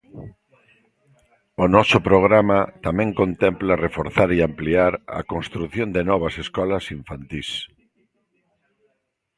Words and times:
O 1.63 1.65
noso 1.75 1.97
programa 2.09 2.59
tamén 2.85 3.09
contempla 3.21 3.81
reforzar 3.85 4.29
e 4.37 4.39
ampliar 4.49 4.93
a 5.19 5.21
construción 5.33 5.87
de 5.95 6.01
novas 6.09 6.35
escolas 6.43 6.85
infantís. 6.99 7.49